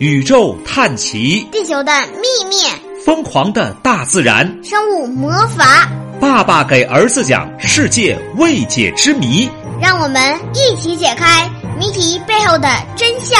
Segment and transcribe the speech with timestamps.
[0.00, 2.56] 宇宙探奇，地球的秘密，
[3.04, 5.88] 疯狂的大自然，生物魔法。
[6.20, 9.48] 爸爸给儿子讲世界未解之谜，
[9.80, 11.48] 让我们一起解开
[11.78, 13.38] 谜题背后的真相。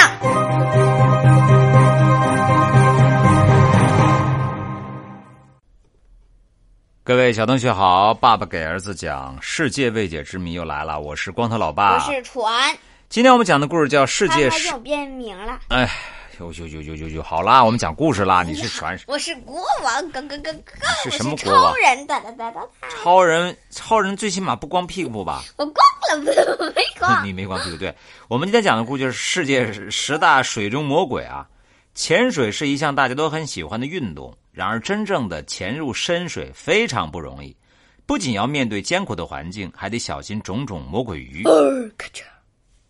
[7.03, 11.95] 各位小同学好，爸爸给儿子讲世界未解之谜又来了，我是光头老爸。
[11.95, 12.73] 我是船。
[13.09, 14.69] 今天我们讲的故事叫《世界史》。
[14.79, 15.59] 变名了。
[15.69, 15.89] 哎，
[16.41, 17.23] 呦呦呦呦呦呦！
[17.23, 18.43] 好啦，我们讲故事啦。
[18.43, 20.73] 你是船，我是国王，哥哥哥哥。
[21.05, 21.73] 是什么国王？
[21.73, 22.61] 超人，哒哒哒哒。
[22.91, 25.43] 超人，超人最起码不光屁股吧？
[25.57, 25.77] 我光
[26.25, 27.23] 了，没光。
[27.25, 27.77] 你没光屁股。
[27.77, 27.95] 对，
[28.29, 31.47] 我们今天讲的故事是世界十大水中魔鬼啊。
[31.95, 37.57] 潜水是一项大家都很喜欢的运动，然而真正的潜入深水非常不容易，
[38.07, 41.45] 不仅要面对艰苦的环境，还得小心种种魔鬼鱼。
[41.97, 42.09] 咔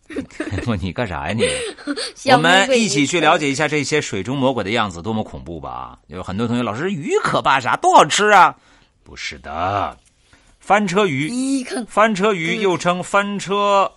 [0.64, 0.76] 嚓。
[0.80, 1.44] 你干啥呀你？
[2.32, 5.98] 我们一起去了解一下这些水中魔鬼的样子多么恐怖吧！
[6.08, 7.76] 有很多同学，老师鱼可怕啥？
[7.76, 8.54] 多好吃啊！
[9.02, 9.96] 不是的，
[10.60, 13.90] 翻车鱼，翻车鱼又称翻车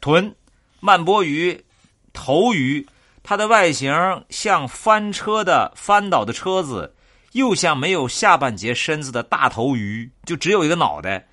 [0.00, 0.34] 豚、
[0.80, 1.64] 慢波鱼、
[2.12, 2.86] 头鱼，
[3.22, 3.92] 它的外形
[4.30, 6.94] 像翻车的翻倒的车子，
[7.32, 11.26] 又像没有下半截身子的大头鱼，就只有一个脑袋。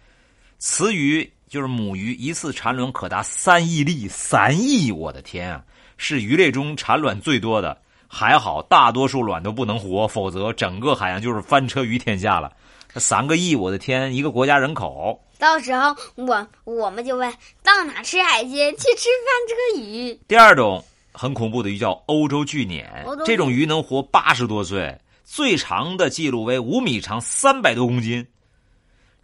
[0.60, 1.32] 雌鱼。
[1.56, 4.92] 就是母鱼一次产卵可达三亿粒，三亿！
[4.92, 5.64] 我的天啊，
[5.96, 7.78] 是鱼类中产卵最多的。
[8.10, 12.52] 还好，大多数卵都不能活，否则整个海洋就是翻车鱼天下了。
[12.96, 15.24] 三个亿，我的天，一个国家人口。
[15.40, 17.34] 到时候我我们就问
[17.64, 18.74] 到哪吃海鲜？
[18.74, 20.20] 去吃翻车鱼。
[20.28, 20.84] 第二种
[21.14, 22.84] 很恐怖的鱼叫欧洲巨鲶，
[23.24, 28.28] 这种鱼能活八十多岁，最长的记录为五米长，三百多公斤。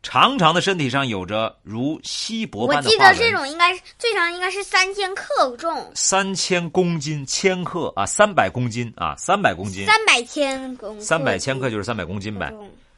[0.04, 5.92] 长长的身体上有着如锡箔般的我记得这种应该是最长，应该是三千克重。
[5.94, 9.86] 三千公斤，千克啊，三百公斤啊，三百公斤。
[9.86, 11.00] 三百千公。
[11.00, 12.52] 三百千克就是三百公斤呗。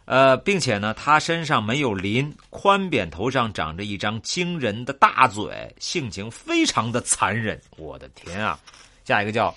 [0.05, 7.59] 呃，并且呢，它身上没有鳞，宽扁头上长着一张惊人的大嘴，性情非常的残忍。
[7.77, 8.59] 我的天啊！
[9.05, 9.53] 下一个叫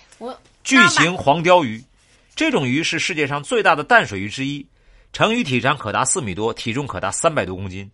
[0.63, 1.81] 巨型黄鲷鱼，
[2.35, 4.65] 这种鱼是世界上最大的淡水鱼之一。
[5.17, 7.89] 成鱼体长可达四米多，体重可达三百多公斤，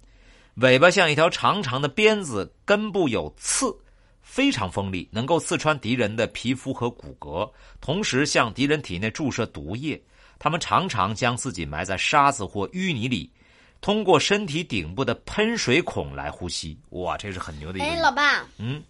[0.56, 3.74] 尾巴像一条长长的鞭子，根部有刺，
[4.22, 9.98] 非常锋利，能够刺穿敌人的皮肤和骨骼，同时向敌人体内注射毒液。
[10.38, 13.32] 它们常常将自己埋在沙子或淤泥里，
[13.80, 16.78] 通过身体顶部的喷水孔来呼吸。
[16.90, 17.88] 哇，这是很牛的一个。
[17.88, 18.84] 哎，老爸，嗯，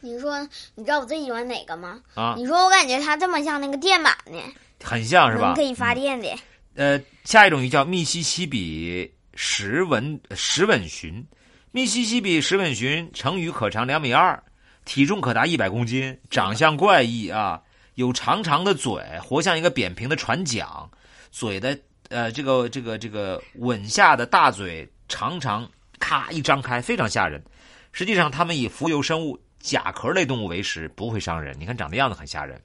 [0.00, 0.40] 你说
[0.74, 2.00] 你知道我最喜欢哪个吗？
[2.14, 4.40] 啊，你说我感觉它这么像那个电板呢，
[4.82, 5.52] 很像是吧？
[5.54, 6.34] 可以发电的。
[6.78, 11.24] 呃，下一种鱼叫密西西比石纹石纹鲟，
[11.72, 14.40] 密西西比石纹鲟成鱼可长两米二，
[14.84, 17.60] 体重可达一百公斤，长相怪异啊，
[17.96, 20.88] 有长长的嘴，活像一个扁平的船桨，
[21.32, 21.76] 嘴的
[22.10, 25.68] 呃这个这个这个吻下的大嘴常常
[25.98, 27.42] 咔一张开，非常吓人。
[27.90, 31.56] 实际上，它们以浮游生物、甲壳类动物为食，不会伤人。
[31.58, 32.62] 你看长的样子很吓人。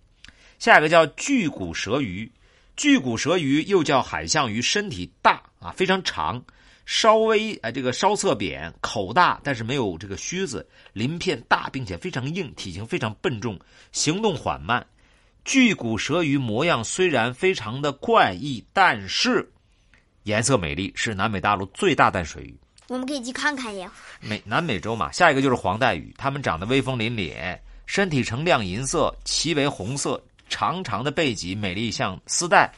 [0.59, 2.31] 下一个叫巨骨舌鱼。
[2.75, 6.43] 巨骨舌鱼又叫海象鱼，身体大啊，非常长，
[6.85, 13.59] 稍微哎这个稍侧扁，口大，但是没有这个须子，鳞片大，并且非常硬，体型非常笨重，
[13.91, 14.85] 行动缓慢。
[15.45, 19.47] 巨骨舌鱼模样虽然非常的怪异，但是
[20.23, 22.57] 颜色美丽，是南美大陆最大淡水鱼。
[22.87, 23.91] 我们可以去看看呀。
[24.19, 30.21] 美南美洲嘛，下一个就是黄带鱼，它们长得威风凛凛，身体呈亮银色，鳍为红色。
[30.53, 32.71] 长长的背脊，美丽像丝带。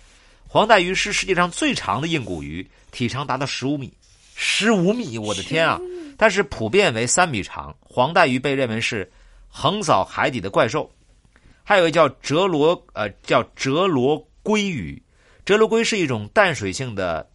[0.48, 3.92] 黄带鱼是世界上最长的硬骨鱼，体长达到十五米，
[4.34, 5.18] 十五米！
[5.18, 5.78] 我的天啊！
[6.18, 7.76] 但是普遍为三米长。
[7.82, 9.12] 黄带鱼被认为是
[9.50, 10.90] 横扫海底的怪兽。
[11.66, 15.02] 还有一个叫折罗，呃，叫折罗鲑鱼。
[15.44, 17.30] 折罗龟是一种淡水性的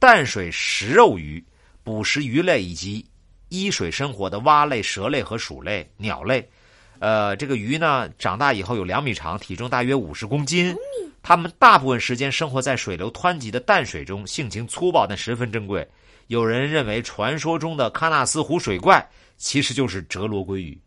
[0.00, 1.44] 淡水食肉鱼，
[1.84, 3.06] 捕食鱼类以及
[3.48, 6.50] 依水生活的蛙类、蛇类和鼠类、鸟类。
[6.98, 10.74] 呃，这个鱼呢，长大以后有两米长，体重大约五十公斤。
[11.22, 15.86] 它们大部分时间生活在水流湍急的淡水中，性情粗暴但十分珍贵。
[16.28, 19.04] 有人认为，传说中的喀纳斯湖水怪
[19.36, 20.80] 其实就是哲罗龟鱼，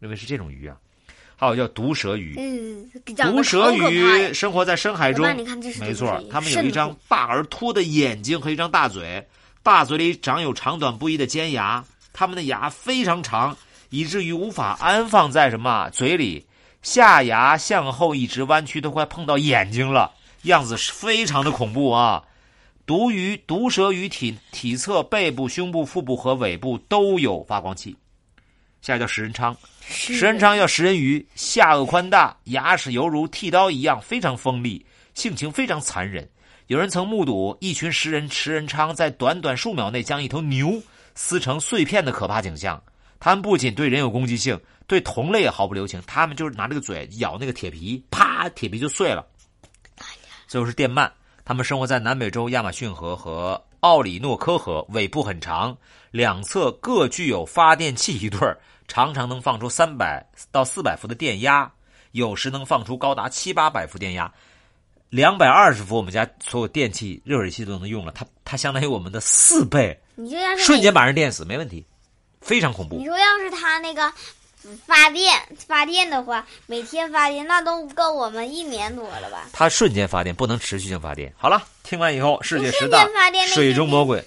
[0.00, 0.76] 认为是这种鱼啊。
[1.36, 2.34] 还有叫毒蛇鱼，
[3.16, 5.26] 毒蛇鱼生活在深海中。
[5.80, 9.26] 没错，它们有一张大而凸的眼睛和一张大嘴，
[9.62, 13.56] 大嘴里长有长短不一的尖牙，它们的牙非常长。
[13.90, 16.46] 以至于无法安放在什么嘴里，
[16.82, 22.22] 下牙向后一直弯曲，都快碰到眼睛了，样子是非常的恐怖啊！
[22.86, 27.96] 毒鱼、毒蛇鱼体体侧背部、胸部、腹部和尾部都有发光器。
[28.82, 29.56] 下一个叫食人鲳。
[29.80, 34.84] 食人鲳叫食人鱼，下颚宽大，牙齿犹如剃刀一样，非常锋利，
[35.14, 36.28] 性情非常残忍。
[36.66, 40.82] 有人曾目睹一群食人食人鲳在短短数秒内将一头牛
[41.14, 42.82] 撕成碎片的可怕景象。
[43.24, 45.98] 它们不仅对人有攻击性，对同类也毫不留情。
[46.06, 49.24] 他们就是拿这个嘴咬那个铁皮，啪，铁皮就碎了。
[50.46, 51.10] 最后是电鳗，
[51.42, 55.74] 他们生活在南美洲亚马逊河和奥里诺科河，尾部很长，
[56.10, 58.60] 两侧各具有发电器一对儿。
[58.88, 60.22] 常常能放出三百
[60.52, 61.72] 到四百伏的电压，
[62.12, 64.30] 有时能放出高达七八百伏电压，
[65.08, 68.12] 两百二十伏，我们家所有电器、热水器都能用了。
[68.12, 71.86] 它它相当于我们的四倍，你就要是瞬间把人电死，没问题，
[72.44, 73.04] 非常恐怖你。
[73.06, 74.12] 说要是他那个
[74.86, 79.48] 发电发电的话，每天发电那都够我们一年多了吧？
[79.52, 81.32] 它瞬间发电，不能持续性发电。
[81.36, 84.24] 好了，听完以后，世界十瞬大间发电水中魔鬼，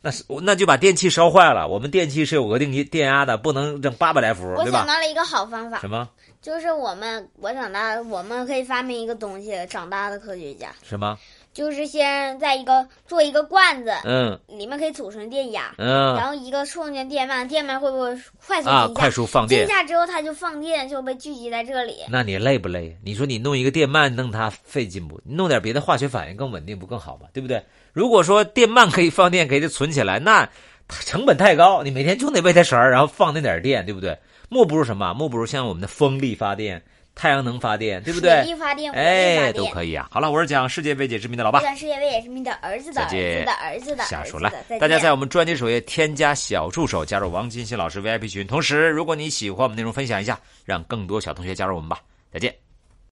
[0.00, 1.66] 那是那就把电器烧坏了。
[1.68, 4.78] 我们电器是有额定电压的，不能整八百来伏，我对吧？
[4.78, 6.08] 想到了一个好方法，什么
[6.40, 11.18] 就是我们我长大，我们可以发明一个东西，长大的科学家什么？
[11.54, 19.68] 就是先在一个做一个罐子，嗯里面可以储存电压，嗯然后一个充电电鳗，电鳗会不会快速啊，快速放电进。
[19.68, 21.98] 价之后它就放电，就被聚集在这里。
[22.10, 22.94] 那你累不累？
[23.04, 25.20] 你说你弄一个电鳗，弄它费劲不？
[25.24, 27.28] 你弄点别的化学反应更稳定，不更好吗？
[27.32, 27.62] 对不对？
[27.92, 30.44] 如果说电鳗可以放电，给它存起来，那
[30.88, 34.18] 它成本太高，你每天就得喂它食儿，然后放那点电，对不对？
[34.48, 35.14] 莫不如什么？
[35.14, 36.82] 莫不如像我们的风力发电、
[37.14, 38.44] 太阳能发电，对不对水？
[38.44, 39.54] 力发电，火力哎，发电。
[39.54, 40.08] 都可以啊。
[40.10, 44.62] 好了，我是讲世界未解之谜的老爸讲，世界未解之谜的儿子的儿子的儿子的瞎说了儿子的。
[44.68, 48.46] 再见大家在我们专辑首页添加小助手，加入王金鑫老师 VIP 群。
[48.46, 52.00] 同时，如果你喜欢我们内容，分享一下，让更多小同学加入我们吧。
[52.32, 52.63] 再见。